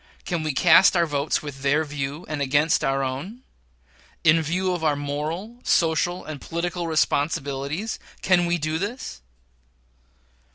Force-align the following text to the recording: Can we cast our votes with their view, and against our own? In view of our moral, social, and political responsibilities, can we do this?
Can 0.25 0.41
we 0.41 0.51
cast 0.51 0.97
our 0.97 1.05
votes 1.05 1.43
with 1.43 1.61
their 1.61 1.83
view, 1.83 2.25
and 2.27 2.41
against 2.41 2.83
our 2.83 3.03
own? 3.03 3.43
In 4.23 4.41
view 4.41 4.71
of 4.73 4.83
our 4.83 4.95
moral, 4.95 5.59
social, 5.61 6.25
and 6.25 6.41
political 6.41 6.87
responsibilities, 6.87 7.99
can 8.23 8.47
we 8.47 8.57
do 8.57 8.79
this? 8.79 9.21